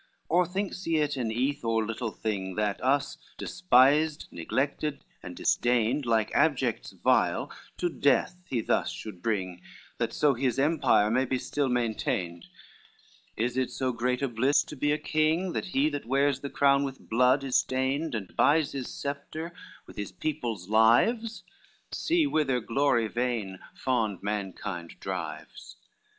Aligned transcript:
LXVI 0.01 0.25
"Or 0.29 0.45
thinks 0.47 0.83
he 0.85 0.97
it 0.97 1.15
an 1.15 1.31
eath 1.31 1.63
or 1.63 1.85
little 1.85 2.09
thing 2.09 2.55
That 2.55 2.83
us 2.83 3.19
despised, 3.37 4.27
neglected, 4.31 5.05
and 5.21 5.35
disdained, 5.35 6.07
Like 6.07 6.31
abjects 6.33 6.91
vile, 6.93 7.51
to 7.77 7.87
death 7.87 8.35
he 8.49 8.61
thus 8.61 8.89
should 8.89 9.21
bring, 9.21 9.61
That 9.99 10.11
so 10.11 10.33
his 10.33 10.57
empire 10.57 11.11
may 11.11 11.25
be 11.25 11.37
still 11.37 11.69
maintained? 11.69 12.47
Is 13.37 13.55
it 13.57 13.69
so 13.69 13.91
great 13.91 14.23
a 14.23 14.27
bliss 14.27 14.63
to 14.69 14.75
be 14.75 14.91
a 14.91 14.97
king, 14.97 15.53
When 15.53 15.65
he 15.65 15.87
that 15.89 16.07
wears 16.07 16.39
the 16.39 16.49
crown 16.49 16.83
with 16.83 17.07
blood 17.07 17.43
is 17.43 17.57
stained 17.59 18.15
And 18.15 18.35
buys 18.35 18.71
his 18.71 18.89
sceptre 18.91 19.53
with 19.85 19.97
his 19.97 20.11
people's 20.11 20.67
lives? 20.67 21.43
See 21.91 22.25
whither 22.25 22.59
glory 22.59 23.07
vain, 23.07 23.59
fond 23.75 24.23
mankind 24.23 24.95
drives. 24.99 25.75